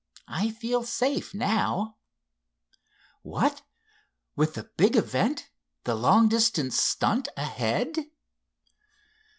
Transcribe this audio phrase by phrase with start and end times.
[0.27, 1.97] I feel safe now."
[3.21, 3.61] "What
[4.35, 5.47] with the big event,
[5.83, 8.07] the long distance stunt, ahead?"